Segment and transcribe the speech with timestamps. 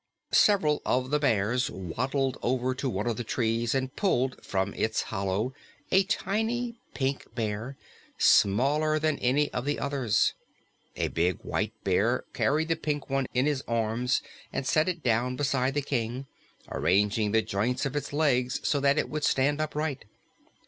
[0.33, 5.03] Several of the bears waddled over to one of the trees and pulled from its
[5.03, 5.53] hollow
[5.91, 7.77] a tiny pink bear,
[8.17, 10.33] smaller than any of the others.
[10.95, 15.35] A big, white bear carried the pink one in his arms and set it down
[15.35, 16.25] beside the King,
[16.69, 20.05] arranging the joints of its legs so that it would stand upright.